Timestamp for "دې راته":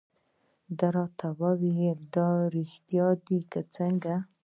0.77-1.27